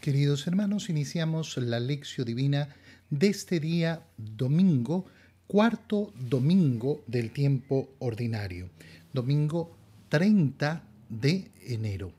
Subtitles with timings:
[0.00, 2.74] Queridos hermanos, iniciamos la lección divina
[3.10, 5.04] de este día domingo,
[5.46, 8.70] cuarto domingo del tiempo ordinario,
[9.12, 9.76] domingo
[10.08, 12.14] 30 de enero.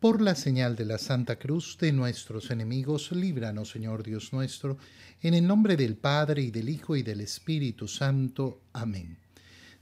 [0.00, 4.78] Por la señal de la Santa Cruz de nuestros enemigos, líbranos, Señor Dios nuestro,
[5.20, 8.62] en el nombre del Padre y del Hijo y del Espíritu Santo.
[8.72, 9.18] Amén.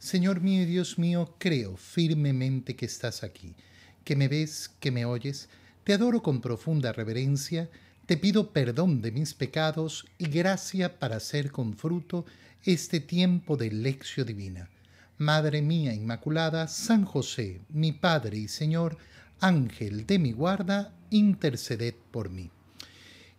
[0.00, 3.54] Señor mío y Dios mío, creo firmemente que estás aquí,
[4.02, 5.48] que me ves, que me oyes,
[5.87, 7.71] te adoro con profunda reverencia,
[8.07, 12.27] te pido perdón de mis pecados y gracia para hacer con fruto
[12.64, 14.68] este tiempo de lección divina.
[15.17, 18.99] Madre mía Inmaculada, San José, mi Padre y Señor,
[19.39, 22.50] Ángel de mi guarda, interceded por mí.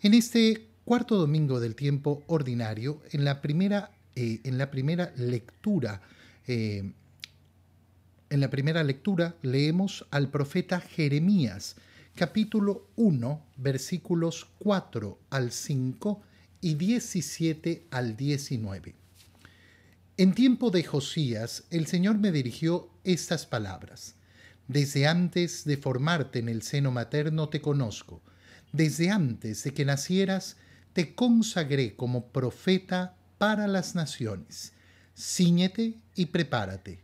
[0.02, 6.02] En este cuarto domingo del tiempo ordinario, en la primera, eh, en la primera lectura,
[6.48, 6.94] eh,
[8.30, 11.76] en la primera lectura leemos al profeta Jeremías,
[12.18, 16.24] capítulo 1, versículos 4 al 5
[16.62, 18.96] y 17 al 19.
[20.18, 24.16] En tiempo de Josías, el Señor me dirigió estas palabras.
[24.68, 28.24] Desde antes de formarte en el seno materno te conozco.
[28.72, 30.58] Desde antes de que nacieras,
[30.94, 34.74] te consagré como profeta para las naciones.
[35.16, 37.04] Cíñete y prepárate.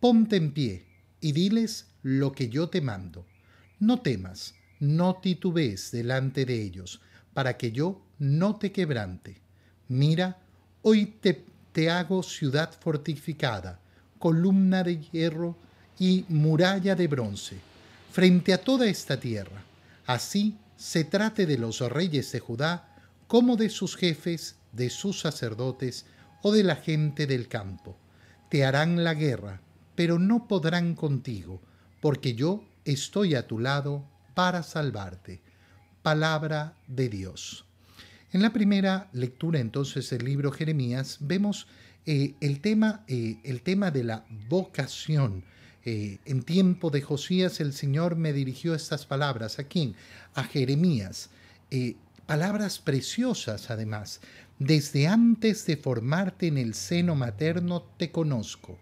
[0.00, 0.84] Ponte en pie
[1.20, 3.24] y diles lo que yo te mando
[3.80, 7.00] no temas, no titubees delante de ellos,
[7.34, 9.40] para que yo no te quebrante.
[9.88, 10.38] Mira,
[10.82, 13.80] hoy te, te hago ciudad fortificada,
[14.18, 15.56] columna de hierro
[15.98, 17.56] y muralla de bronce,
[18.10, 19.62] frente a toda esta tierra.
[20.06, 22.94] Así se trate de los reyes de Judá,
[23.26, 26.06] como de sus jefes, de sus sacerdotes
[26.42, 27.96] o de la gente del campo.
[28.48, 29.60] Te harán la guerra,
[29.94, 31.60] pero no podrán contigo,
[32.00, 35.42] porque yo estoy a tu lado para salvarte.
[36.02, 37.66] Palabra de Dios.
[38.32, 41.66] En la primera lectura entonces del libro Jeremías vemos
[42.06, 45.44] eh, el, tema, eh, el tema de la vocación.
[45.84, 49.58] Eh, en tiempo de Josías el Señor me dirigió estas palabras.
[49.58, 49.94] ¿A quién?
[50.34, 51.30] A Jeremías.
[52.24, 54.20] palabras preciosas además.
[54.58, 58.78] Desde antes de formarte en el seno materno te conozco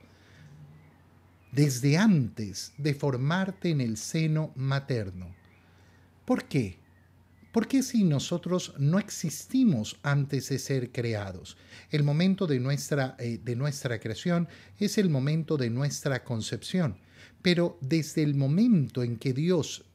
[1.56, 5.34] desde antes de formarte en el seno materno.
[6.27, 6.77] ¿Por qué?
[7.50, 11.56] Porque si nosotros no existimos antes de ser creados?
[11.91, 16.99] El momento de nuestra, eh, de nuestra creación es el momento de nuestra concepción.
[17.41, 19.87] Pero desde el momento en que Dios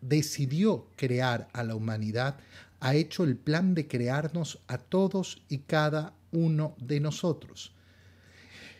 [0.00, 2.38] decidió crear a la humanidad,
[2.80, 7.74] ha hecho el plan de crearnos a todos y cada uno de nosotros.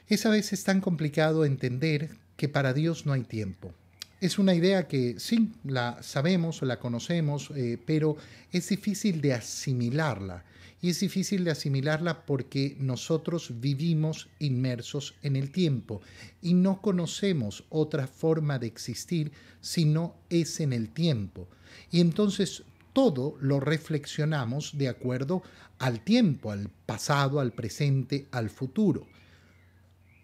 [0.08, 3.74] Es a veces tan complicado entender que para Dios no hay tiempo.
[4.18, 8.16] Es una idea que sí, la sabemos, la conocemos, eh, pero
[8.50, 10.42] es difícil de asimilarla.
[10.80, 16.00] Y es difícil de asimilarla porque nosotros vivimos inmersos en el tiempo
[16.40, 21.46] y no conocemos otra forma de existir si no es en el tiempo.
[21.90, 22.62] Y entonces
[22.94, 25.42] todo lo reflexionamos de acuerdo
[25.78, 29.06] al tiempo, al pasado, al presente, al futuro.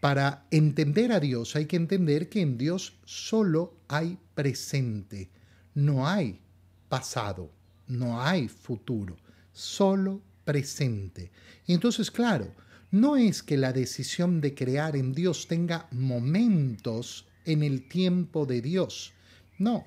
[0.00, 5.30] Para entender a Dios hay que entender que en Dios solo hay presente,
[5.74, 6.40] no hay
[6.88, 7.50] pasado,
[7.86, 9.16] no hay futuro,
[9.52, 11.30] solo presente.
[11.66, 12.54] Y entonces, claro,
[12.90, 18.60] no es que la decisión de crear en Dios tenga momentos en el tiempo de
[18.60, 19.12] Dios,
[19.58, 19.84] no,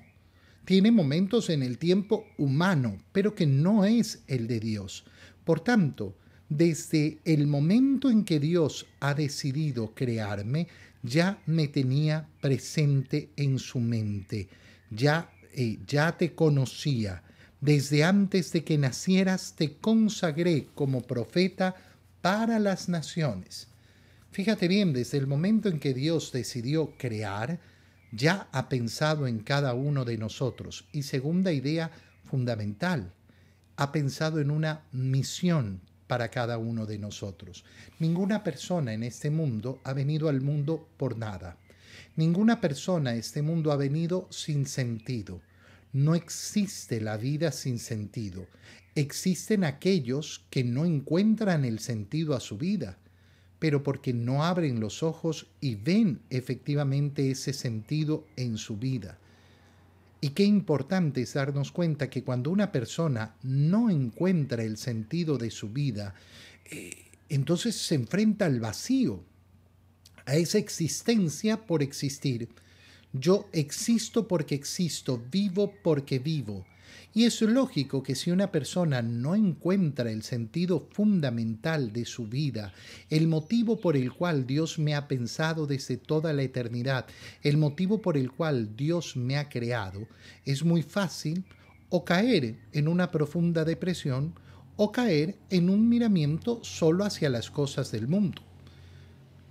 [0.65, 5.05] tiene momentos en el tiempo humano, pero que no es el de Dios.
[5.43, 6.15] Por tanto,
[6.49, 10.67] desde el momento en que Dios ha decidido crearme,
[11.03, 14.49] ya me tenía presente en su mente,
[14.89, 17.23] ya, eh, ya te conocía.
[17.61, 21.75] Desde antes de que nacieras te consagré como profeta
[22.21, 23.67] para las naciones.
[24.31, 27.59] Fíjate bien, desde el momento en que Dios decidió crear,
[28.11, 30.85] ya ha pensado en cada uno de nosotros.
[30.91, 31.91] Y segunda idea
[32.23, 33.13] fundamental,
[33.75, 37.63] ha pensado en una misión para cada uno de nosotros.
[37.99, 41.55] Ninguna persona en este mundo ha venido al mundo por nada.
[42.15, 45.39] Ninguna persona en este mundo ha venido sin sentido.
[45.93, 48.47] No existe la vida sin sentido.
[48.95, 52.97] Existen aquellos que no encuentran el sentido a su vida,
[53.59, 59.19] pero porque no abren los ojos y ven efectivamente ese sentido en su vida.
[60.21, 65.49] Y qué importante es darnos cuenta que cuando una persona no encuentra el sentido de
[65.49, 66.13] su vida,
[66.65, 69.23] eh, entonces se enfrenta al vacío,
[70.25, 72.49] a esa existencia por existir.
[73.13, 76.65] Yo existo porque existo, vivo porque vivo.
[77.13, 82.73] Y es lógico que si una persona no encuentra el sentido fundamental de su vida,
[83.09, 87.05] el motivo por el cual Dios me ha pensado desde toda la eternidad,
[87.41, 90.07] el motivo por el cual Dios me ha creado,
[90.45, 91.45] es muy fácil
[91.89, 94.33] o caer en una profunda depresión
[94.77, 98.41] o caer en un miramiento solo hacia las cosas del mundo.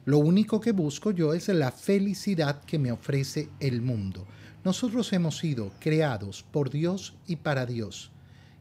[0.06, 4.26] Lo único que busco yo es la felicidad que me ofrece el mundo.
[4.64, 8.10] Nosotros hemos sido creados por Dios y para Dios,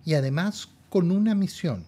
[0.05, 1.85] y además con una misión.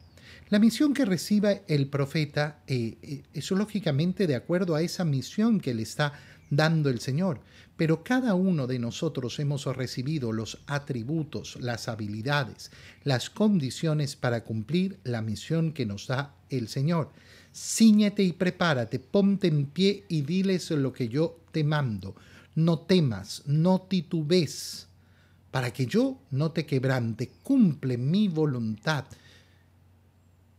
[0.50, 5.60] La misión que reciba el profeta eh, eh, es lógicamente de acuerdo a esa misión
[5.60, 6.14] que le está
[6.50, 7.42] dando el Señor,
[7.78, 12.72] pero cada uno de nosotros hemos recibido los atributos, las habilidades,
[13.04, 17.12] las condiciones para cumplir la misión que nos da el Señor.
[17.54, 22.16] Cíñete y prepárate, ponte en pie y diles lo que yo te mando
[22.60, 24.88] no temas, no titubes,
[25.50, 29.06] para que yo no te quebrante, cumple mi voluntad.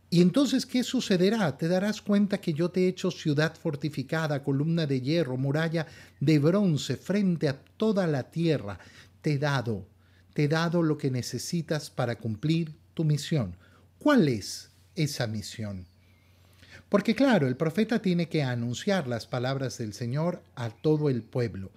[0.09, 1.55] Y entonces, ¿qué sucederá?
[1.57, 5.87] Te darás cuenta que yo te he hecho ciudad fortificada, columna de hierro, muralla
[6.19, 8.79] de bronce, frente a toda la tierra.
[9.21, 9.85] Te he dado,
[10.33, 13.55] te he dado lo que necesitas para cumplir tu misión.
[13.99, 15.85] ¿Cuál es esa misión?
[16.89, 21.71] Porque claro, el profeta tiene que anunciar las palabras del Señor a todo el pueblo.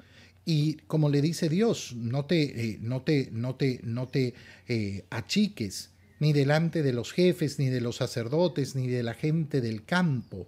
[0.45, 2.43] Y como le dice Dios, no te,
[2.73, 4.35] eh, no te, no te, no te
[4.69, 9.61] eh, achiques ni delante de los jefes, ni de los sacerdotes, ni de la gente
[9.61, 10.47] del campo.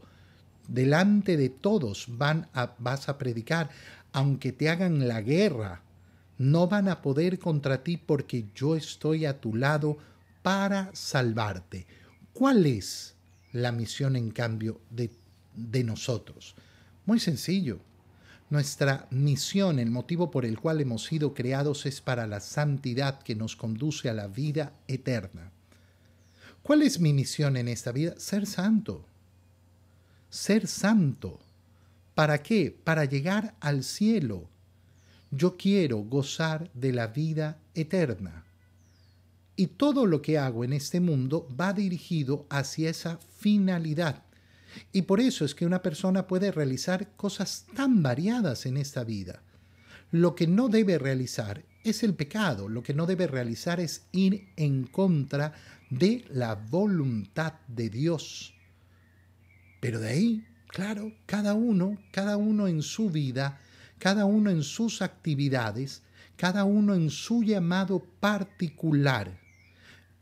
[0.68, 3.70] Delante de todos van a, vas a predicar,
[4.12, 5.82] aunque te hagan la guerra.
[6.38, 9.96] No van a poder contra ti porque yo estoy a tu lado
[10.42, 11.86] para salvarte.
[12.34, 13.14] ¿Cuál es
[13.52, 15.10] la misión, en cambio, de,
[15.54, 16.54] de nosotros?
[17.06, 17.80] Muy sencillo
[18.48, 23.34] nuestra misión, el motivo por el cual hemos sido creados es para la santidad que
[23.34, 25.52] nos conduce a la vida eterna.
[26.62, 28.14] ¿Cuál es mi misión en esta vida?
[28.18, 29.04] Ser santo.
[30.30, 31.40] Ser santo.
[32.14, 32.76] ¿Para qué?
[32.82, 34.48] Para llegar al cielo.
[35.30, 38.44] Yo quiero gozar de la vida eterna.
[39.56, 44.25] Y todo lo que hago en este mundo va dirigido hacia esa finalidad.
[44.92, 49.42] Y por eso es que una persona puede realizar cosas tan variadas en esta vida.
[50.10, 54.48] Lo que no debe realizar es el pecado, lo que no debe realizar es ir
[54.56, 55.52] en contra
[55.90, 58.54] de la voluntad de Dios.
[59.80, 63.60] Pero de ahí, claro, cada uno, cada uno en su vida,
[63.98, 66.02] cada uno en sus actividades,
[66.36, 69.38] cada uno en su llamado particular.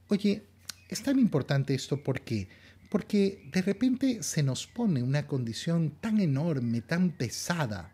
[0.08, 0.46] Oye,
[0.88, 2.48] es tan importante esto porque
[2.94, 7.92] porque de repente se nos pone una condición tan enorme, tan pesada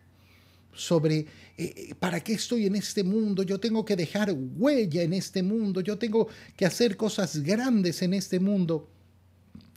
[0.74, 1.26] sobre eh,
[1.56, 5.80] eh, para qué estoy en este mundo, yo tengo que dejar huella en este mundo,
[5.80, 8.90] yo tengo que hacer cosas grandes en este mundo.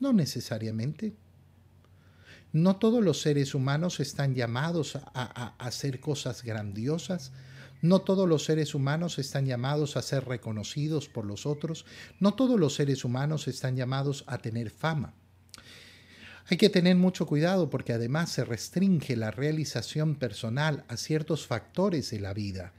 [0.02, 1.14] No necesariamente.
[2.52, 7.32] No todos los seres humanos están llamados a, a hacer cosas grandiosas.
[7.84, 11.86] No todos los seres humanos están llamados a ser reconocidos por los otros.
[12.22, 15.14] No todos los seres humanos están llamados a tener fama.
[16.48, 22.10] Hay que tener mucho cuidado porque además se restringe la realización personal a ciertos factores
[22.12, 22.72] de la vida.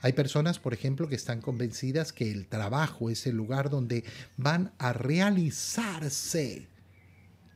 [0.00, 4.04] Hay personas, por ejemplo, que están convencidas que el trabajo es el lugar donde
[4.38, 6.66] van a realizarse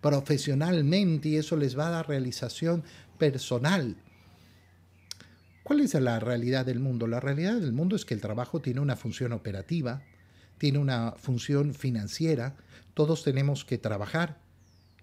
[0.02, 2.84] profesionalmente y eso les va a dar realización
[3.16, 3.96] personal.
[5.70, 7.06] ¿Cuál es la realidad del mundo?
[7.06, 10.02] La realidad del mundo es que el trabajo tiene una función operativa,
[10.58, 12.56] tiene una función financiera,
[12.92, 14.40] todos tenemos que trabajar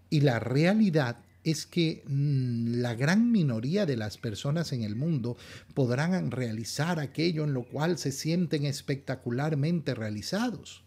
[0.09, 5.37] y la realidad es que mm, la gran minoría de las personas en el mundo
[5.73, 10.83] podrán realizar aquello en lo cual se sienten espectacularmente realizados.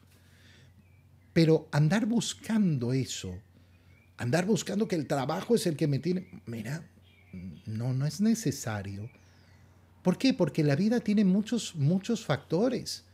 [1.33, 3.33] Pero andar buscando eso,
[4.19, 6.87] andar buscando que el trabajo es el que me tiene, mira,
[7.65, 9.09] no, no es necesario.
[10.03, 10.33] ¿Por qué?
[10.33, 13.05] Porque la vida tiene muchos, muchos factores,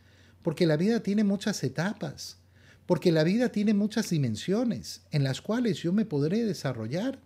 [0.41, 2.37] porque la vida tiene muchas etapas,
[2.85, 7.19] porque la vida tiene muchas dimensiones en las cuales yo me podré desarrollar.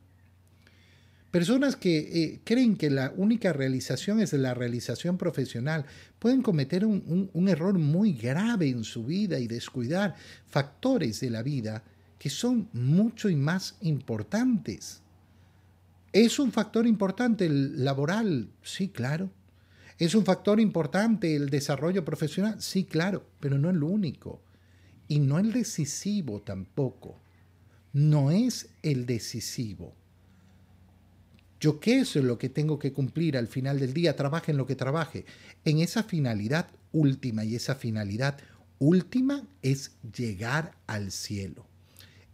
[1.29, 5.85] Personas que eh, creen que la única realización es la realización profesional
[6.19, 10.15] pueden cometer un, un error muy grave en su vida y descuidar
[10.47, 11.83] factores de la vida
[12.17, 15.01] que son mucho y más importantes.
[16.11, 18.49] ¿Es un factor importante el laboral?
[18.61, 19.31] Sí, claro.
[20.01, 22.59] ¿Es un factor importante el desarrollo profesional?
[22.59, 24.41] Sí, claro, pero no es lo único.
[25.07, 27.19] Y no el decisivo tampoco.
[27.93, 29.93] No es el decisivo.
[31.59, 34.65] Yo qué es lo que tengo que cumplir al final del día, trabaje en lo
[34.65, 35.23] que trabaje,
[35.65, 38.39] en esa finalidad última y esa finalidad
[38.79, 41.67] última es llegar al cielo.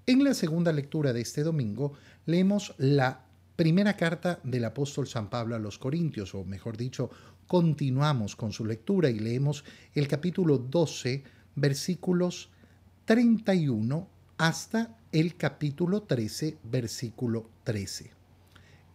[0.05, 1.95] En la segunda lectura de este domingo
[2.25, 3.25] leemos la
[3.57, 7.09] primera carta del apóstol San Pablo a los Corintios, o mejor dicho,
[7.47, 9.63] continuamos con su lectura y leemos
[9.95, 11.23] el capítulo 12,
[11.55, 12.49] versículos
[13.05, 18.11] 31 hasta el capítulo 13, versículo 13.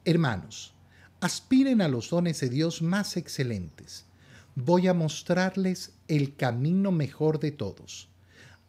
[0.04, 0.74] Hermanos,
[1.20, 4.04] aspiren a los dones de Dios más excelentes.
[4.54, 8.08] Voy a mostrarles el camino mejor de todos.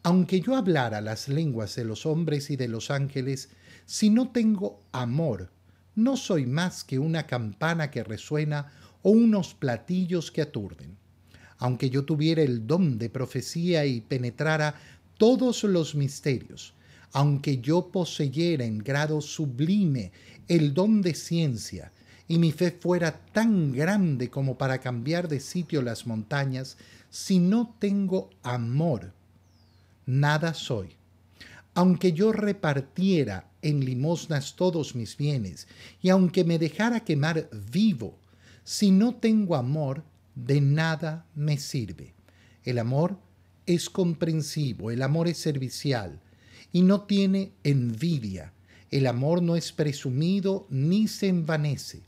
[0.02, 3.50] Aunque yo hablara las lenguas de los hombres y de los ángeles,
[3.84, 5.50] si no tengo amor,
[5.94, 8.72] no soy más que una campana que resuena
[9.04, 10.96] o unos platillos que aturden.
[11.58, 14.74] Aunque yo tuviera el don de profecía y penetrara
[15.18, 16.74] todos los misterios,
[17.12, 20.10] aunque yo poseyera en grado sublime
[20.48, 21.92] el don de ciencia,
[22.26, 26.78] y mi fe fuera tan grande como para cambiar de sitio las montañas,
[27.10, 29.12] si no tengo amor,
[30.06, 30.96] nada soy.
[31.74, 35.68] Aunque yo repartiera en limosnas todos mis bienes,
[36.00, 38.18] y aunque me dejara quemar vivo,
[38.64, 40.02] si no tengo amor,
[40.34, 42.14] de nada me sirve.
[42.64, 43.18] El amor
[43.66, 46.20] es comprensivo, el amor es servicial
[46.72, 48.52] y no tiene envidia.
[48.90, 52.02] El amor no es presumido ni se envanece.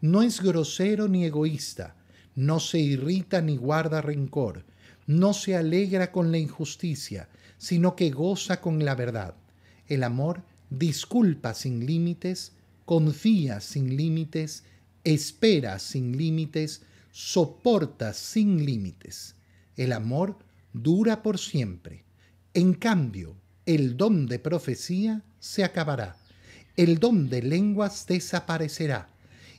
[0.00, 1.96] No es grosero ni egoísta.
[2.34, 4.64] No se irrita ni guarda rencor.
[5.06, 9.34] No se alegra con la injusticia, sino que goza con la verdad.
[9.88, 12.52] El amor disculpa sin límites,
[12.84, 14.64] confía sin límites,
[15.06, 16.82] espera sin límites,
[17.12, 19.36] soporta sin límites.
[19.76, 20.36] El amor
[20.72, 22.04] dura por siempre.
[22.54, 23.36] En cambio,
[23.66, 26.16] el don de profecía se acabará,
[26.76, 29.08] el don de lenguas desaparecerá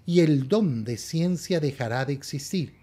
[0.06, 2.74] y el don de ciencia dejará de existir,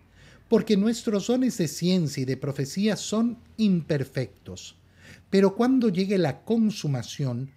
[0.48, 4.76] porque nuestros dones de ciencia y de profecía son imperfectos.
[5.28, 7.50] Pero cuando llegue la consumación,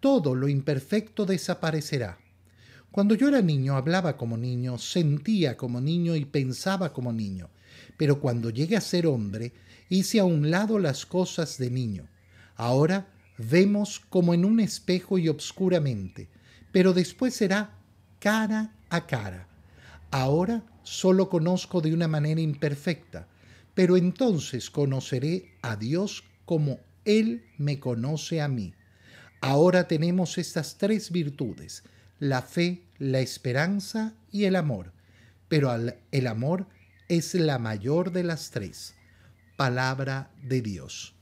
[0.00, 2.18] todo lo imperfecto desaparecerá.
[2.94, 7.50] Cuando yo era niño hablaba como niño, sentía como niño y pensaba como niño,
[7.96, 9.52] pero cuando llegué a ser hombre,
[9.88, 12.06] hice a un lado las cosas de niño.
[12.54, 16.28] Ahora vemos como en un espejo y obscuramente,
[16.70, 17.76] pero después será
[18.20, 19.48] cara a cara.
[20.12, 23.26] Ahora solo conozco de una manera imperfecta,
[23.74, 28.72] pero entonces conoceré a Dios como Él me conoce a mí.
[29.40, 31.82] Ahora tenemos estas tres virtudes,
[32.20, 34.92] la fe, la esperanza y el amor,
[35.48, 35.74] pero
[36.10, 36.66] el amor
[37.08, 38.94] es la mayor de las tres
[39.56, 41.14] palabra de Dios.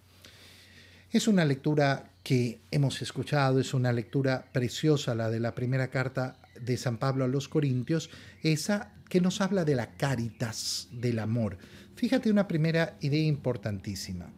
[1.11, 6.37] Es una lectura que hemos escuchado, es una lectura preciosa, la de la primera carta
[6.61, 8.11] de San Pablo a los Corintios,
[8.43, 11.59] esa que nos habla de la caritas, del amor.
[11.97, 14.33] Fíjate una primera idea importantísima.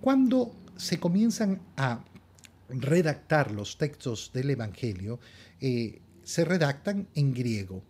[0.00, 2.04] Cuando se comienzan a
[2.68, 5.20] redactar los textos del Evangelio,
[5.60, 7.82] eh, se redactan en griego.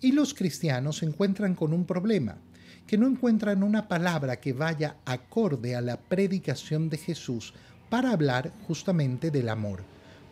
[0.00, 2.38] Y los cristianos se encuentran con un problema
[2.86, 7.54] que no encuentran una palabra que vaya acorde a la predicación de Jesús
[7.88, 9.82] para hablar justamente del amor.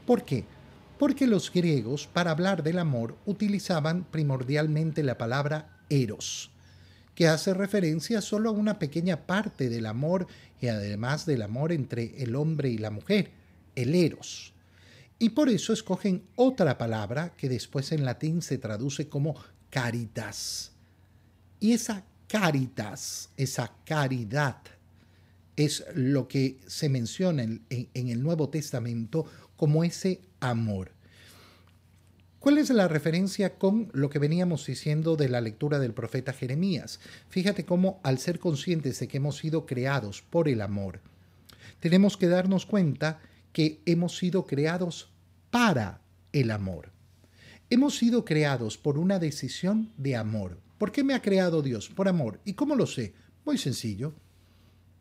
[0.07, 0.45] ¿Por qué?
[0.99, 6.51] Porque los griegos para hablar del amor utilizaban primordialmente la palabra eros,
[7.15, 10.27] que hace referencia solo a una pequeña parte del amor
[10.61, 13.33] y además del amor entre el hombre y la mujer,
[13.75, 14.52] el eros.
[15.23, 19.37] Y por eso escogen otra palabra que después en latín se traduce como
[19.71, 20.73] caritas.
[21.61, 24.57] Y esa caritas, esa caridad,
[25.55, 27.63] es lo que se menciona en,
[27.95, 29.25] el Nuevo Testamento
[29.55, 30.91] como ese amor.
[32.41, 36.99] ¿Cuál es la referencia con lo que veníamos diciendo de la lectura del profeta Jeremías?
[37.29, 40.99] Fíjate cómo al ser conscientes de que hemos sido creados por el amor,
[41.79, 43.21] tenemos que darnos cuenta
[43.53, 45.12] que hemos sido creados
[45.53, 46.01] para
[46.33, 46.91] el amor.
[47.71, 50.59] Hemos sido creados por una decisión de amor.
[50.79, 51.89] ¿Por qué me ha creado Dios?
[51.89, 52.41] Por amor.
[52.45, 53.13] ¿Y cómo lo sé?
[53.45, 54.15] Muy sencillo.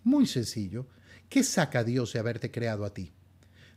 [0.03, 0.85] Muy sencillo.
[1.29, 3.11] ¿Qué saca Dios de haberte creado a ti?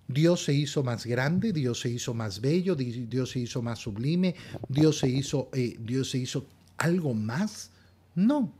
[0.09, 4.35] Dios se hizo más grande, Dios se hizo más bello, Dios se hizo más sublime,
[4.69, 7.71] Dios se hizo, eh, Dios se hizo algo más.
[8.15, 8.53] No.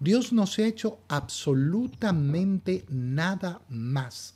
[0.00, 4.34] Dios no se ha hecho absolutamente nada más.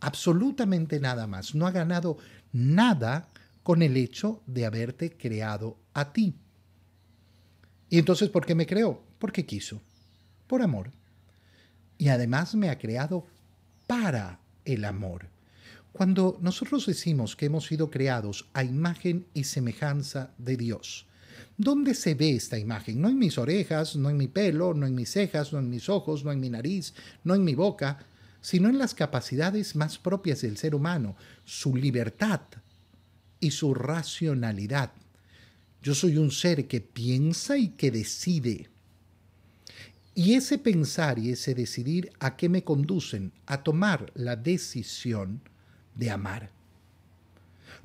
[0.00, 1.54] Absolutamente nada más.
[1.54, 2.18] No ha ganado
[2.52, 3.28] nada
[3.62, 6.34] con el hecho de haberte creado a ti.
[7.88, 9.02] ¿Y entonces por qué me creó?
[9.18, 9.80] Porque quiso,
[10.46, 10.90] por amor.
[11.98, 13.26] Y además me ha creado
[13.86, 15.28] para el amor.
[15.92, 21.06] Cuando nosotros decimos que hemos sido creados a imagen y semejanza de Dios,
[21.56, 23.00] ¿Dónde se ve esta imagen?
[23.00, 25.88] No en mis orejas, no en mi pelo, no en mis cejas, no en mis
[25.88, 26.94] ojos, no en mi nariz,
[27.24, 28.04] no en mi boca,
[28.42, 32.42] sino en las capacidades más propias del ser humano, su libertad
[33.40, 34.92] y su racionalidad.
[35.80, 38.68] Yo soy un ser que piensa y que decide.
[40.14, 43.32] Y ese pensar y ese decidir a qué me conducen?
[43.46, 45.40] A tomar la decisión
[45.94, 46.50] de amar.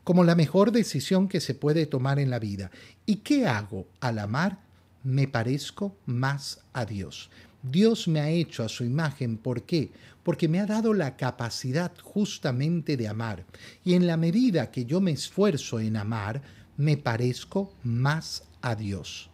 [0.03, 2.71] Como la mejor decisión que se puede tomar en la vida.
[3.05, 4.59] ¿Y qué hago al amar?
[5.03, 7.29] Me parezco más a Dios.
[7.63, 9.37] Dios me ha hecho a su imagen.
[9.37, 9.91] ¿Por qué?
[10.23, 13.45] Porque me ha dado la capacidad justamente de amar.
[13.83, 16.41] Y en la medida que yo me esfuerzo en amar,
[16.77, 19.29] me parezco más a Dios.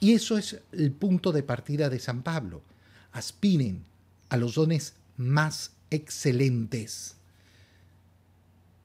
[0.00, 2.62] Y eso es el punto de partida de San Pablo.
[3.12, 3.84] Aspiren
[4.28, 7.16] a los dones más excelentes.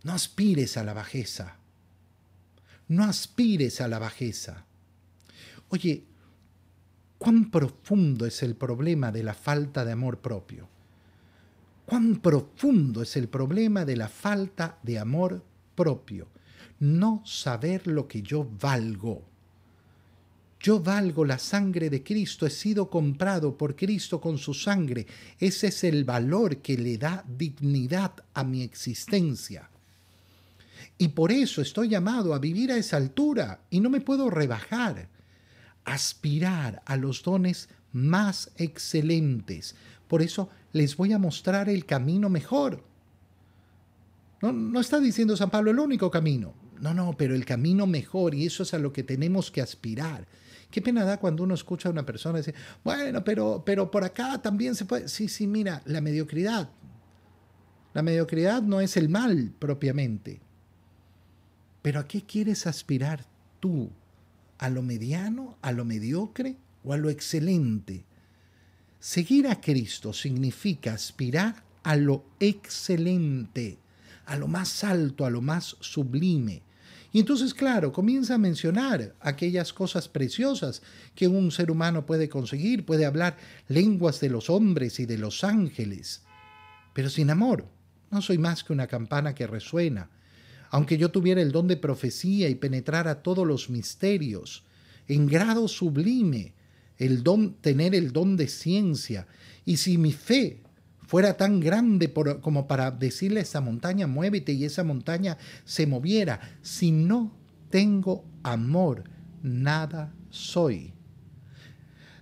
[0.04, 1.58] No aspires a la bajeza.
[2.88, 4.66] No aspires a la bajeza.
[5.70, 6.06] Oye,
[7.18, 10.68] cuán profundo es el problema de la falta de amor propio.
[11.86, 15.44] Cuán profundo es el problema de la falta de amor
[15.76, 16.28] propio.
[16.80, 19.24] No saber lo que yo valgo
[20.60, 25.06] yo valgo la sangre de Cristo, he sido comprado por Cristo con su sangre.
[25.40, 29.70] Ese es el valor que le da dignidad a mi existencia.
[30.98, 35.10] Y por eso estoy llamado a vivir a esa altura y no me puedo rebajar.
[35.88, 39.76] Aspirar a los dones más excelentes.
[40.08, 42.84] Por eso les voy a mostrar el camino mejor.
[44.42, 46.54] No, no está diciendo San Pablo el único camino.
[46.80, 50.28] No, no, pero el camino mejor y eso es a lo que tenemos que aspirar.
[50.70, 52.54] Qué pena da cuando uno escucha a una persona decir,
[52.84, 55.08] bueno, pero, pero por acá también se puede.
[55.08, 56.70] Sí, sí, mira, la mediocridad.
[57.94, 60.42] La mediocridad no es el mal propiamente.
[61.82, 63.26] Pero ¿a qué quieres aspirar
[63.60, 63.90] tú?
[64.60, 68.06] ¿A lo mediano, a lo mediocre o a lo excelente?
[69.00, 73.78] Seguir a Cristo significa aspirar a lo excelente,
[74.26, 76.64] a lo más alto, a lo más sublime.
[77.14, 80.82] Y entonces, claro, comienza a mencionar aquellas cosas preciosas
[81.16, 85.44] que un ser humano puede conseguir, puede hablar lenguas de los hombres y de los
[85.44, 86.24] ángeles,
[86.94, 87.66] pero sin amor.
[88.12, 90.10] No soy más que una campana que resuena.
[90.70, 94.66] Aunque yo tuviera el don de profecía y penetrara todos los misterios,
[95.08, 96.54] en grado sublime,
[96.98, 99.28] el don, tener el don de ciencia,
[99.66, 100.62] y si mi fe
[101.08, 106.40] fuera tan grande como para decirle a esa montaña, muévete y esa montaña se moviera.
[106.62, 107.34] Si no
[107.70, 109.06] tengo amor,
[109.42, 110.94] nada soy.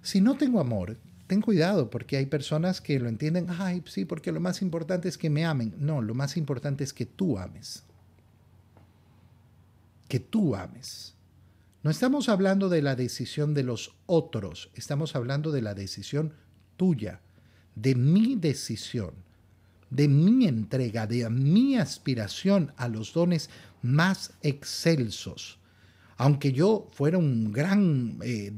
[0.04, 4.32] Si no tengo amor, ten cuidado porque hay personas que lo entienden, ay, sí, porque
[4.32, 5.74] lo más importante es que me amen.
[5.80, 7.85] No, lo más importante es que tú ames.
[10.08, 11.16] Que tú ames.
[11.84, 16.34] No estamos hablando de la decisión de los otros, estamos hablando de la decisión
[16.78, 17.22] tuya
[17.76, 19.12] de mi decisión,
[19.90, 23.50] de mi entrega, de mi aspiración a los dones
[23.82, 25.60] más excelsos.
[26.18, 28.52] Aunque yo fuera un gran, eh,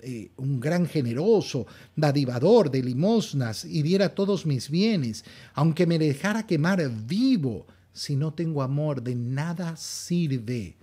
[0.00, 6.46] eh, un gran generoso, dadivador de limosnas y diera todos mis bienes, aunque me dejara
[6.46, 10.76] quemar vivo, si no tengo amor, de nada sirve.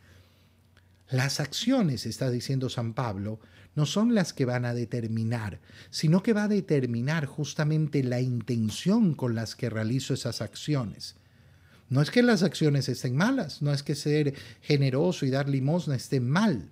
[1.09, 3.39] Las acciones, está diciendo San Pablo,
[3.75, 9.13] no son las que van a determinar, sino que va a determinar justamente la intención
[9.13, 11.15] con las que realizo esas acciones.
[11.89, 15.95] No es que las acciones estén malas, no es que ser generoso y dar limosna
[15.95, 16.69] esté mal.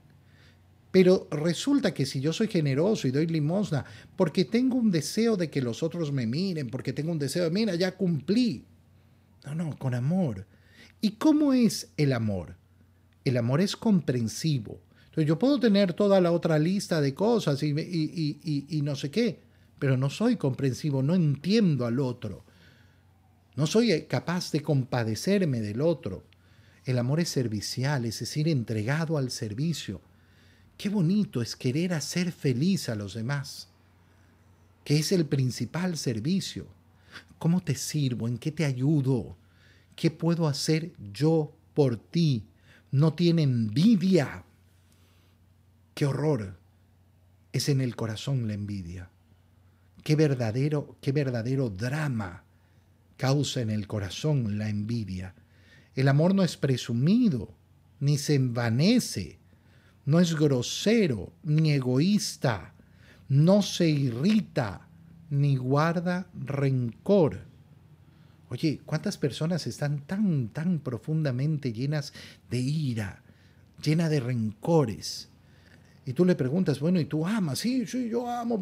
[0.92, 5.50] Pero resulta que si yo soy generoso y doy limosna porque tengo un deseo de
[5.50, 8.66] que los otros me miren, porque tengo un deseo de, mira, ya cumplí.
[9.46, 10.46] No, no, con amor.
[11.02, 12.56] ¿Y cómo es el amor?
[13.24, 14.82] El amor es comprensivo,
[15.24, 19.40] yo puedo tener toda la otra lista de cosas y, y, no sé qué,
[19.80, 22.44] pero no soy comprensivo, no entiendo al otro.
[23.56, 26.24] No soy capaz de compadecerme del otro.
[26.86, 30.02] El amor es servicial, es decir, entregado al servicio.
[30.78, 33.70] Qué bonito es querer hacer feliz a los demás,
[34.84, 36.68] que es el principal servicio.
[37.40, 38.28] ¿Cómo te sirvo?
[38.28, 39.38] ¿En qué te ayudo?
[39.96, 42.46] ¿Qué puedo hacer yo por ti?
[42.92, 44.44] No tiene envidia,
[45.98, 46.60] Qué horror
[47.52, 49.10] es en el corazón la envidia.
[50.04, 52.44] Qué verdadero, qué verdadero drama
[53.18, 55.34] causa en el corazón la envidia.
[55.96, 57.52] El amor no es presumido,
[58.00, 59.40] ni se envanece,
[60.06, 62.76] no es grosero, ni egoísta,
[63.28, 64.87] no se irrita,
[65.30, 67.42] ni guarda rencor.
[68.50, 72.14] Oye, ¿cuántas personas están tan, tan profundamente llenas
[72.50, 73.24] de ira,
[73.84, 75.30] llenas de rencores?
[76.06, 77.60] Y tú le preguntas, bueno, ¿y tú amas?
[77.60, 78.58] Sí, sí, yo amo.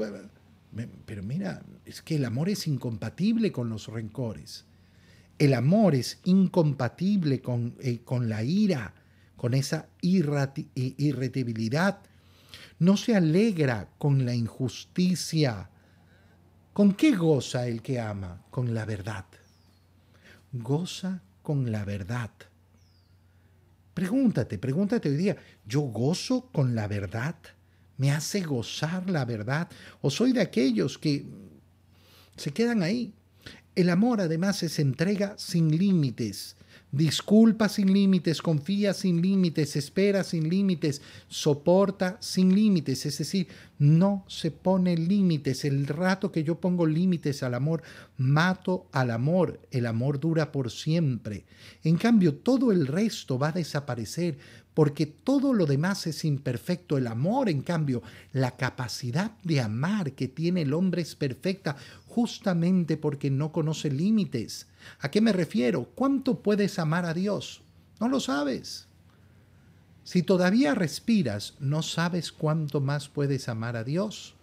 [1.06, 4.66] Pero mira, es que el amor es incompatible con los rencores.
[5.38, 8.96] El amor es incompatible con, eh, con la ira,
[9.36, 12.00] con esa irritabilidad.
[12.80, 15.70] No se alegra con la injusticia.
[16.76, 18.42] ¿Con qué goza el que ama?
[18.52, 19.24] Con la verdad.
[20.52, 22.32] Goza con la verdad.
[23.94, 27.36] Pregúntate, pregúntate hoy día, ¿yo gozo con la verdad?
[27.96, 29.70] ¿Me hace gozar la verdad?
[30.02, 31.26] ¿O soy de aquellos que
[32.36, 33.14] se quedan ahí?
[33.74, 36.58] El amor además es entrega sin límites,
[36.96, 44.24] disculpa sin límites, confía sin límites, espera sin límites, soporta sin límites, es decir, no
[44.28, 45.66] se pone límites.
[45.66, 47.84] El rato que yo pongo límites al amor,
[48.18, 49.60] mato al amor.
[49.72, 51.46] El amor dura por siempre.
[51.84, 54.38] En cambio, todo el resto va a desaparecer
[54.76, 56.98] porque todo lo demás es imperfecto.
[56.98, 62.98] El amor, en cambio, la capacidad de amar que tiene el hombre es perfecta justamente
[62.98, 64.68] porque no conoce límites.
[65.00, 65.86] ¿A qué me refiero?
[65.96, 67.62] ¿Cuánto puedes amar a Dios?
[68.02, 68.88] No lo sabes.
[70.04, 74.36] Si todavía respiras, no sabes cuánto más puedes amar a Dios.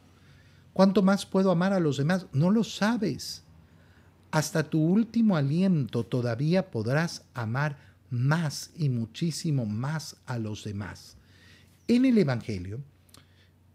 [0.73, 2.27] ¿Cuánto más puedo amar a los demás?
[2.33, 3.42] No lo sabes.
[4.31, 11.16] Hasta tu último aliento todavía podrás amar más y muchísimo más a los demás.
[11.88, 12.81] En el Evangelio,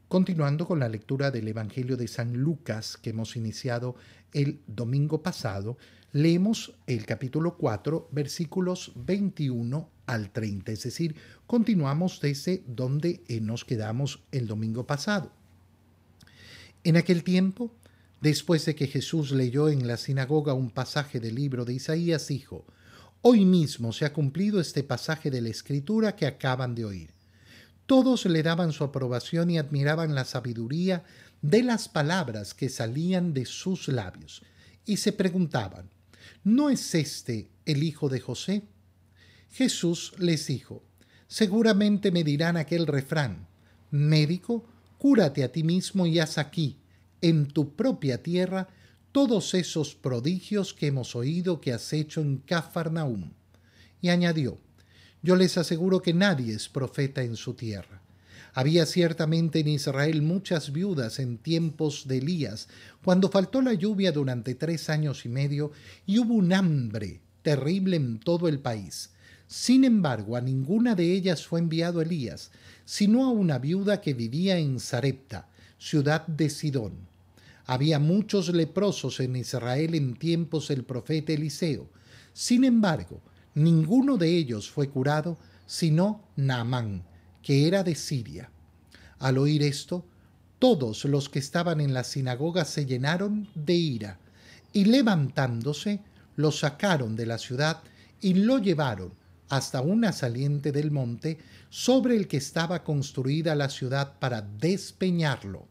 [0.08, 3.96] continuando con la lectura del Evangelio de San Lucas que hemos iniciado
[4.34, 5.78] el domingo pasado,
[6.14, 11.16] leemos el capítulo 4, versículos 21 al 30, es decir,
[11.48, 15.32] continuamos desde donde eh, nos quedamos el domingo pasado.
[16.84, 17.74] En aquel tiempo,
[18.22, 22.66] después de que Jesús leyó en la sinagoga un pasaje del libro de Isaías, dijo,
[23.30, 27.14] Hoy mismo se ha cumplido este pasaje de la Escritura que acaban de oír.
[27.86, 31.04] Todos le daban su aprobación y admiraban la sabiduría
[31.42, 34.44] de las palabras que salían de sus labios,
[34.86, 35.90] y se preguntaban,
[36.46, 38.64] ¿no es este el hijo de José?
[39.52, 40.86] Jesús les dijo,
[41.28, 43.46] seguramente me dirán aquel refrán,
[43.92, 44.66] médico,
[44.98, 46.78] cúrate a ti mismo y haz aquí,
[47.20, 48.70] en tu propia tierra,
[49.12, 53.32] todos esos prodigios que hemos oído que has hecho en Cafarnaum.
[54.02, 54.60] Y añadió,
[55.24, 58.02] yo les aseguro que nadie es profeta en su tierra.
[58.54, 62.68] Había ciertamente en Israel muchas viudas en tiempos de Elías,
[63.04, 65.72] cuando faltó la lluvia durante tres años y medio
[66.06, 69.12] y hubo un hambre terrible en todo el país.
[69.48, 72.52] Sin embargo, a ninguna de ellas fue enviado Elías,
[72.84, 77.07] sino a una viuda que vivía en Sarepta, ciudad de Sidón.
[77.68, 81.90] Había muchos leprosos en Israel en tiempos del profeta Eliseo.
[82.32, 83.22] Sin embargo,
[83.56, 87.04] ninguno de ellos fue curado, sino Naamán,
[87.44, 88.50] que era de Siria.
[89.20, 90.06] Al oír esto,
[90.60, 94.20] todos los que estaban en la sinagoga se llenaron de ira,
[94.72, 96.00] y levantándose,
[96.38, 97.82] lo sacaron de la ciudad
[98.22, 99.14] y lo llevaron
[99.50, 101.38] hasta una saliente del monte
[101.70, 105.68] sobre el que estaba construida la ciudad para despeñarlo.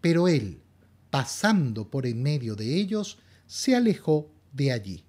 [0.00, 0.60] Pero él,
[1.10, 5.04] pasando por en medio de ellos, se alejó de allí.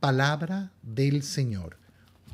[0.00, 1.78] Palabra del Señor.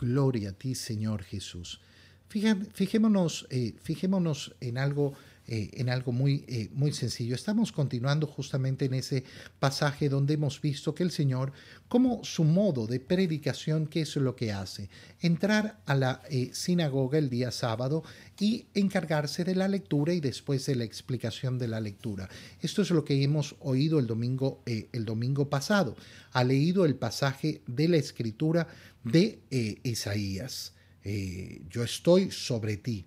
[0.00, 1.80] Gloria a ti, Señor Jesús.
[2.28, 5.14] Fijémonos, eh, fijémonos en algo
[5.48, 7.34] eh, en algo muy, eh, muy sencillo.
[7.34, 9.24] Estamos continuando justamente en ese
[9.58, 11.52] pasaje donde hemos visto que el Señor,
[11.88, 14.88] como su modo de predicación, ¿qué es lo que hace?
[15.20, 18.02] Entrar a la sinagoga el día sábado
[18.38, 22.28] y encargarse de la lectura y después de la explicación de la lectura.
[22.60, 25.96] Esto es lo que hemos oído el domingo, el domingo pasado.
[26.32, 28.66] Ha leído el pasaje de la escritura
[29.04, 29.38] de
[29.84, 30.72] Isaías.
[31.08, 33.04] Eh, yo estoy sobre ti.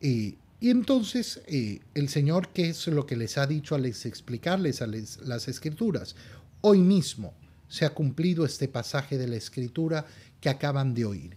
[0.00, 0.36] y
[0.68, 5.48] entonces eh, el Señor, ¿qué es lo que les ha dicho al explicarles a las
[5.48, 6.16] escrituras?
[6.60, 7.32] Hoy mismo
[7.68, 10.04] se ha cumplido este pasaje de la escritura
[10.40, 11.36] que acaban de oír.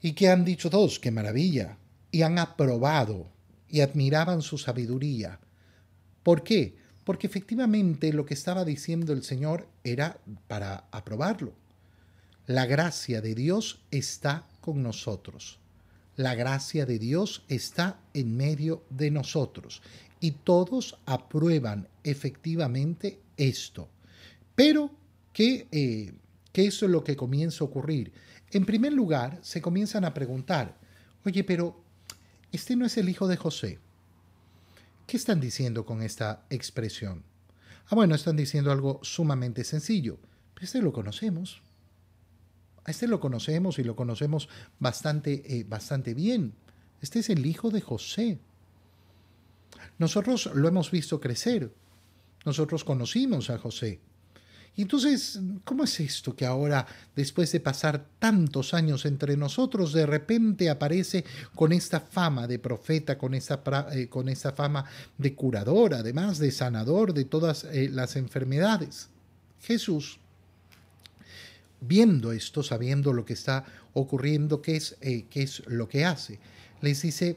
[0.00, 1.76] Y que han dicho todos, qué maravilla,
[2.12, 3.26] y han aprobado
[3.68, 5.40] y admiraban su sabiduría.
[6.22, 6.76] ¿Por qué?
[7.04, 11.52] Porque efectivamente lo que estaba diciendo el Señor era para aprobarlo.
[12.46, 15.58] La gracia de Dios está con nosotros.
[16.18, 19.82] La gracia de Dios está en medio de nosotros
[20.18, 23.88] y todos aprueban efectivamente esto.
[24.56, 24.90] Pero,
[25.32, 26.12] ¿qué, eh,
[26.52, 28.12] ¿qué es lo que comienza a ocurrir?
[28.50, 30.76] En primer lugar, se comienzan a preguntar,
[31.24, 31.80] oye, pero
[32.50, 33.78] este no es el hijo de José.
[35.06, 37.22] ¿Qué están diciendo con esta expresión?
[37.86, 40.18] Ah, bueno, están diciendo algo sumamente sencillo.
[40.54, 41.62] Pero este lo conocemos.
[42.88, 44.48] A este lo conocemos y lo conocemos
[44.78, 46.54] bastante, eh, bastante bien.
[47.02, 48.38] Este es el hijo de José.
[49.98, 51.70] Nosotros lo hemos visto crecer.
[52.46, 54.00] Nosotros conocimos a José.
[54.74, 60.06] Y entonces, ¿cómo es esto que ahora, después de pasar tantos años entre nosotros, de
[60.06, 63.60] repente aparece con esta fama de profeta, con esta,
[63.92, 64.86] eh, con fama
[65.18, 69.10] de curador, además de sanador de todas eh, las enfermedades?
[69.60, 70.20] Jesús,
[71.80, 76.38] viendo esto, sabiendo lo que está ocurriendo, qué es, eh, qué es lo que hace,
[76.80, 77.36] les dice,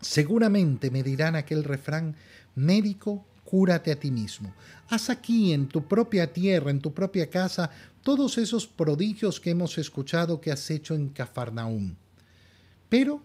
[0.00, 2.16] seguramente me dirán aquel refrán,
[2.54, 4.54] médico, cúrate a ti mismo.
[4.88, 7.70] Haz aquí, en tu propia tierra, en tu propia casa,
[8.02, 11.96] todos esos prodigios que hemos escuchado que has hecho en Cafarnaúm.
[12.88, 13.22] Pero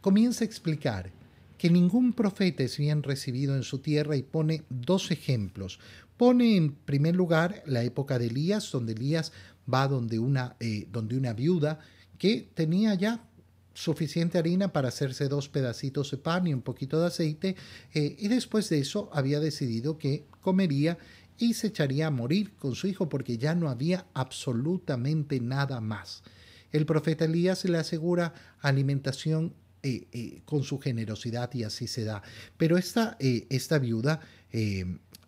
[0.00, 1.12] comienza a explicar
[1.58, 5.78] que ningún profeta es bien recibido en su tierra y pone dos ejemplos.
[6.16, 9.32] Pone en primer lugar la época de Elías, donde Elías
[9.72, 11.80] va donde una, eh, donde una viuda
[12.18, 13.24] que tenía ya
[13.72, 17.56] suficiente harina para hacerse dos pedacitos de pan y un poquito de aceite,
[17.92, 20.96] eh, y después de eso había decidido que comería
[21.38, 26.22] y se echaría a morir con su hijo porque ya no había absolutamente nada más.
[26.70, 32.22] El profeta Elías le asegura alimentación eh, con su generosidad y así se da.
[32.56, 34.20] Pero esta, esta viuda,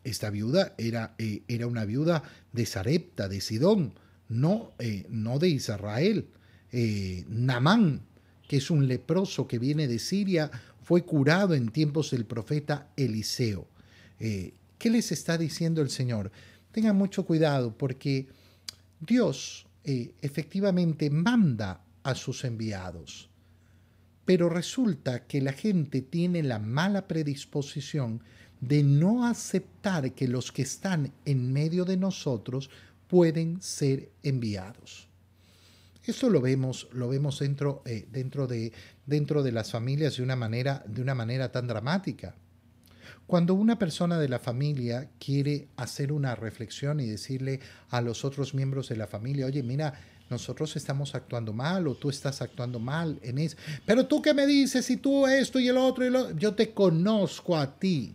[0.03, 2.23] esta viuda era, era, una viuda
[2.53, 3.93] de Sarepta, de Sidón,
[4.29, 4.73] no,
[5.09, 6.29] no de Israel.
[7.29, 8.03] Namán
[8.47, 10.51] que es un leproso que viene de Siria,
[10.83, 13.67] fue curado en tiempos del profeta Eliseo.
[14.21, 16.31] Eh, ¿Qué les está diciendo el Señor?
[16.71, 18.29] Tengan mucho cuidado porque
[19.01, 23.29] Dios eh, efectivamente manda a sus enviados,
[24.25, 28.23] pero resulta que la gente tiene la mala predisposición
[28.61, 32.71] de no aceptar que los que están en medio de nosotros
[33.09, 35.09] pueden ser enviados.
[36.05, 38.73] Esto lo vemos, lo vemos dentro, eh, dentro, de,
[39.07, 42.37] dentro de las familias de una, manera, de una manera tan dramática.
[43.27, 47.59] Cuando una persona de la familia quiere hacer una reflexión y decirle
[47.91, 49.95] a los otros miembros de la familia, oye, mira,
[50.31, 53.57] nosotros estamos actuando mal o tú estás actuando mal en eso.
[53.85, 56.37] Pero tú qué me dices y tú esto y el otro y lo...
[56.37, 58.15] Yo te conozco a ti.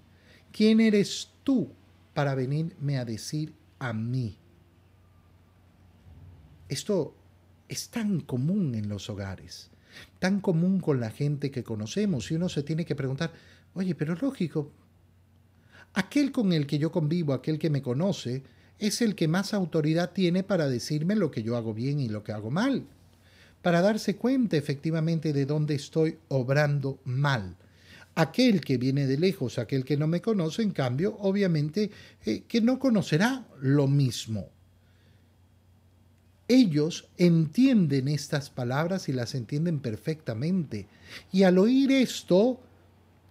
[0.53, 1.69] ¿Quién eres tú
[2.13, 4.37] para venirme a decir a mí?
[6.71, 7.13] Esto
[7.67, 9.71] es tan común en los hogares,
[10.19, 13.33] tan común con la gente que conocemos y uno se tiene que preguntar,
[13.73, 14.71] oye, pero lógico,
[15.93, 18.43] aquel con el que yo convivo, aquel que me conoce,
[18.79, 22.23] es el que más autoridad tiene para decirme lo que yo hago bien y lo
[22.23, 22.85] que hago mal,
[23.61, 27.57] para darse cuenta efectivamente de dónde estoy obrando mal.
[28.15, 31.91] Aquel que viene de lejos, aquel que no me conoce, en cambio, obviamente
[32.25, 34.47] eh, que no conocerá lo mismo
[36.51, 40.87] ellos entienden estas palabras y las entienden perfectamente.
[41.31, 42.59] Y al oír esto,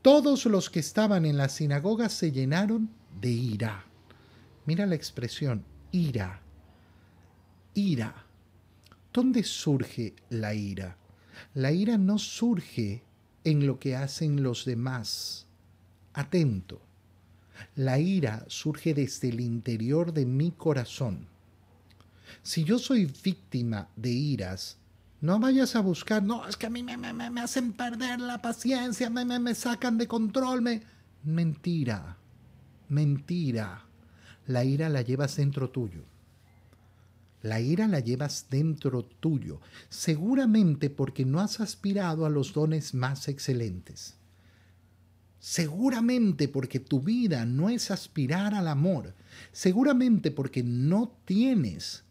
[0.00, 2.88] todos los que estaban en la sinagoga se llenaron
[3.20, 3.84] de ira.
[4.64, 6.40] Mira la expresión, ira.
[7.74, 8.24] Ira.
[9.12, 10.96] ¿Dónde surge la ira?
[11.52, 13.02] La ira no surge
[13.44, 15.46] en lo que hacen los demás.
[16.14, 16.80] Atento.
[17.76, 21.28] La ira surge desde el interior de mi corazón
[22.42, 24.78] si yo soy víctima de iras,
[25.20, 29.10] no vayas a buscar, no, es que a mí me, me, hacen perder la paciencia,
[29.10, 30.82] me, me, sacan de control, me...
[31.22, 32.16] Mentira,
[32.88, 33.84] mentira.
[34.46, 36.04] La ira la llevas dentro tuyo.
[37.42, 43.28] La ira la llevas dentro tuyo, seguramente porque no has aspirado a los dones más
[43.28, 44.16] excelentes.
[45.38, 49.14] Seguramente porque tu vida no es aspirar al amor.
[49.52, 52.04] Seguramente porque no tienes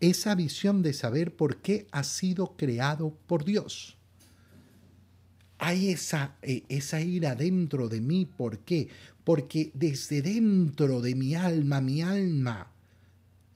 [0.00, 3.96] esa visión de saber por qué ha sido creado por Dios.
[5.58, 8.88] Hay esa, eh, esa ira dentro de mí, ¿por qué?
[9.24, 12.72] Porque desde dentro de mi alma, mi alma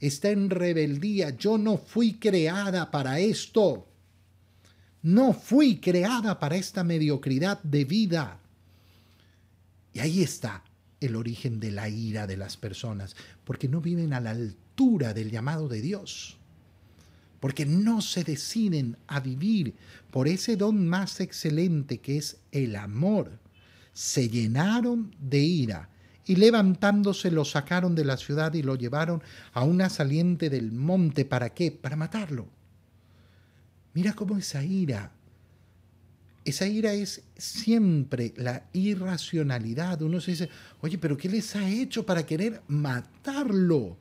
[0.00, 1.30] está en rebeldía.
[1.30, 3.86] Yo no fui creada para esto.
[5.02, 8.40] No fui creada para esta mediocridad de vida.
[9.94, 10.64] Y ahí está
[11.00, 14.36] el origen de la ira de las personas, porque no viven a la
[14.76, 16.36] del llamado de Dios,
[17.38, 19.74] porque no se deciden a vivir
[20.10, 23.38] por ese don más excelente que es el amor.
[23.92, 25.88] Se llenaron de ira
[26.24, 31.24] y levantándose lo sacaron de la ciudad y lo llevaron a una saliente del monte.
[31.24, 31.70] ¿Para qué?
[31.70, 32.48] Para matarlo.
[33.94, 35.12] Mira cómo esa ira
[36.44, 40.02] esa ira es siempre la irracionalidad.
[40.02, 40.48] Uno se dice,
[40.80, 43.96] oye, pero ¿qué les ha hecho para querer matarlo?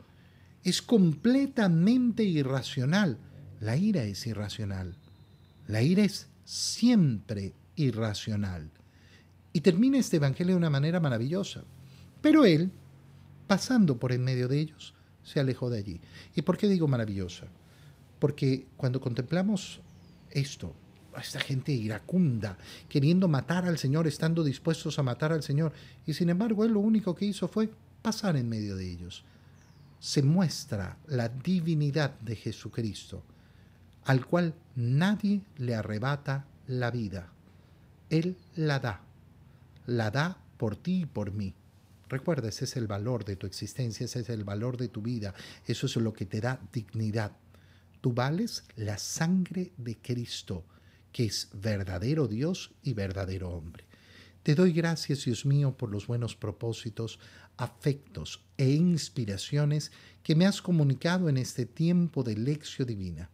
[0.64, 3.18] Es completamente irracional.
[3.60, 4.96] La ira es irracional.
[5.68, 8.72] La ira es siempre irracional.
[9.54, 11.64] Y termina este Evangelio de una manera maravillosa.
[12.22, 12.72] Pero él,
[13.48, 14.94] pasando por en medio de ellos,
[15.24, 16.02] se alejó de allí.
[16.36, 17.48] ¿Y por qué digo maravillosa?
[18.20, 19.82] Porque cuando contemplamos
[20.30, 20.76] esto,
[21.14, 25.74] a esta gente iracunda, queriendo matar al Señor, estando dispuestos a matar al Señor,
[26.06, 27.70] y sin embargo él lo único que hizo fue
[28.02, 29.26] pasar en medio de ellos.
[30.02, 33.24] Se muestra la divinidad de Jesucristo,
[34.06, 37.30] al cual nadie le arrebata la vida.
[38.10, 39.02] Él la da,
[39.86, 41.54] la da por ti y por mí.
[42.10, 45.36] Recuerda, ese es el valor de tu existencia, ese es el valor de tu vida,
[45.68, 47.34] eso es lo que te da dignidad.
[48.02, 50.66] Tú vales la sangre de Cristo,
[51.12, 53.86] que es verdadero Dios y verdadero hombre.
[54.42, 57.20] Te doy gracias, Dios mío, por los buenos propósitos,
[57.62, 59.92] afectos e inspiraciones
[60.24, 63.30] que me has comunicado en este tiempo de lección divina.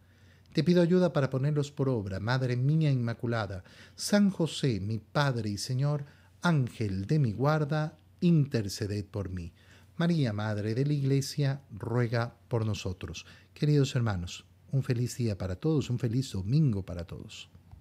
[0.52, 3.64] Te pido ayuda para ponerlos por obra, Madre mía Inmaculada,
[3.96, 6.04] San José, mi Padre y Señor,
[6.42, 9.52] Ángel de mi guarda, interceded por mí.
[9.96, 13.24] María, Madre de la Iglesia, ruega por nosotros.
[13.54, 17.48] Queridos hermanos, un feliz día para todos, un feliz domingo para todos.